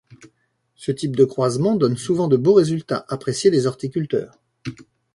[0.73, 4.39] Ce type de croisement donne souvent de beaux résultats appréciés des horticulteurs.